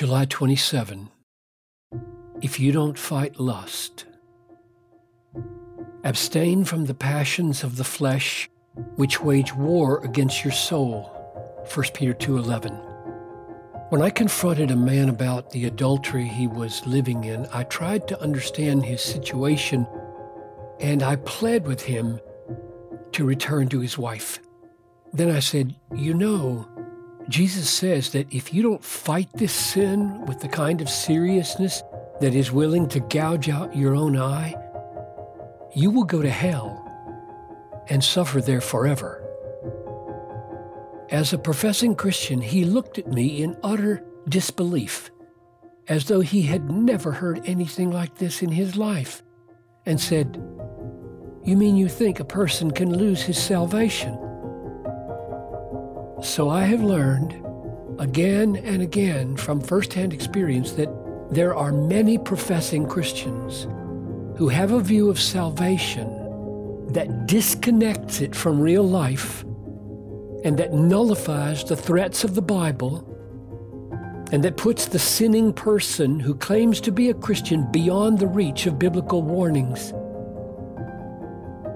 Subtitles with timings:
[0.00, 1.10] July 27.
[2.40, 4.06] If you don't fight lust,
[6.04, 8.48] abstain from the passions of the flesh
[8.96, 11.12] which wage war against your soul.
[11.74, 12.72] 1 Peter 2:11.
[13.90, 18.22] When I confronted a man about the adultery he was living in, I tried to
[18.22, 19.86] understand his situation
[20.80, 22.20] and I pled with him
[23.12, 24.40] to return to his wife.
[25.12, 26.69] Then I said, "You know,
[27.30, 31.84] Jesus says that if you don't fight this sin with the kind of seriousness
[32.20, 34.52] that is willing to gouge out your own eye,
[35.72, 36.84] you will go to hell
[37.88, 39.24] and suffer there forever.
[41.10, 45.12] As a professing Christian, he looked at me in utter disbelief,
[45.86, 49.22] as though he had never heard anything like this in his life,
[49.86, 50.36] and said,
[51.44, 54.18] You mean you think a person can lose his salvation?
[56.22, 57.42] So I have learned
[57.98, 60.90] again and again from firsthand experience that
[61.30, 63.66] there are many professing Christians
[64.36, 69.44] who have a view of salvation that disconnects it from real life
[70.44, 73.06] and that nullifies the threats of the Bible
[74.30, 78.66] and that puts the sinning person who claims to be a Christian beyond the reach
[78.66, 79.94] of biblical warnings.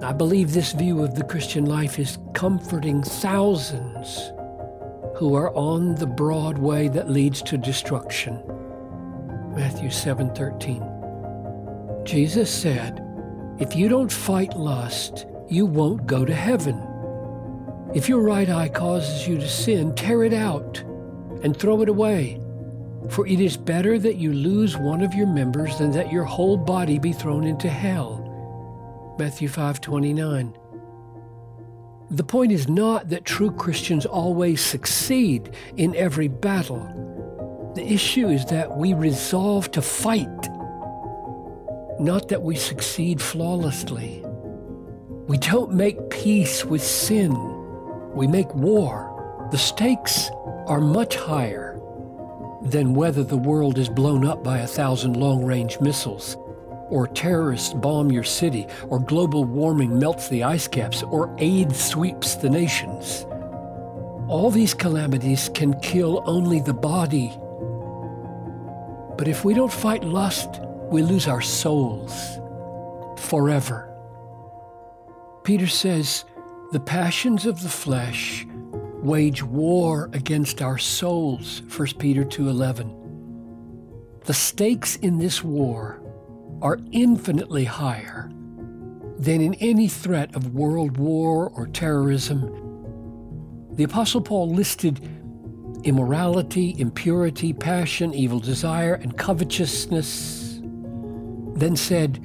[0.02, 4.32] I believe this view of the Christian life is comforting thousands
[5.14, 8.42] who are on the broad way that leads to destruction.
[9.54, 10.82] Matthew 7:13.
[12.04, 13.00] Jesus said,
[13.58, 16.82] "If you don't fight lust, you won't go to heaven.
[17.94, 20.82] If your right eye causes you to sin, tear it out
[21.42, 22.40] and throw it away.
[23.08, 26.56] For it is better that you lose one of your members than that your whole
[26.56, 28.20] body be thrown into hell."
[29.18, 30.54] Matthew 5:29.
[32.14, 37.72] The point is not that true Christians always succeed in every battle.
[37.74, 40.48] The issue is that we resolve to fight,
[41.98, 44.24] not that we succeed flawlessly.
[45.26, 47.32] We don't make peace with sin,
[48.12, 49.48] we make war.
[49.50, 50.30] The stakes
[50.68, 51.80] are much higher
[52.62, 56.36] than whether the world is blown up by a thousand long range missiles
[56.94, 62.36] or terrorists bomb your city, or global warming melts the ice caps, or AIDS sweeps
[62.36, 63.26] the nations.
[64.28, 67.36] All these calamities can kill only the body.
[69.18, 72.12] But if we don't fight lust, we lose our souls
[73.18, 73.90] forever.
[75.42, 76.24] Peter says,
[76.70, 78.46] the passions of the flesh
[79.02, 82.94] wage war against our souls, 1 Peter 2:11.
[84.26, 86.00] The stakes in this war
[86.62, 88.30] are infinitely higher
[89.18, 92.60] than in any threat of world war or terrorism.
[93.72, 95.00] The Apostle Paul listed
[95.84, 100.60] immorality, impurity, passion, evil desire, and covetousness,
[101.54, 102.24] then said,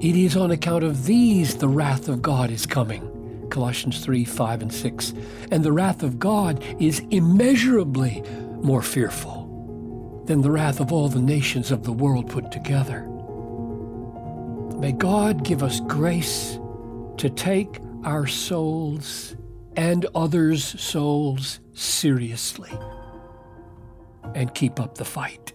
[0.00, 3.04] It is on account of these the wrath of God is coming.
[3.50, 5.14] Colossians 3 5 and 6.
[5.50, 8.22] And the wrath of God is immeasurably
[8.62, 13.08] more fearful than the wrath of all the nations of the world put together.
[14.78, 16.60] May God give us grace
[17.16, 19.34] to take our souls
[19.76, 22.70] and others' souls seriously
[24.36, 25.52] and keep up the fight.